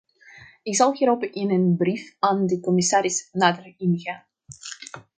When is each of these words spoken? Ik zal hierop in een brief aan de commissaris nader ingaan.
Ik 0.63 0.75
zal 0.75 0.93
hierop 0.95 1.23
in 1.23 1.49
een 1.49 1.77
brief 1.77 2.15
aan 2.19 2.45
de 2.45 2.59
commissaris 2.59 3.29
nader 3.31 3.73
ingaan. 3.77 4.23